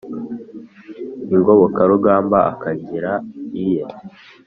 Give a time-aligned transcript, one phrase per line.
[1.33, 3.11] Ingobokarugamba akagira
[3.63, 3.83] iye